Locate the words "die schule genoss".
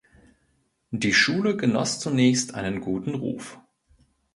0.89-1.99